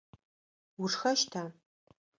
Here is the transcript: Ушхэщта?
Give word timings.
Ушхэщта? 0.81 1.41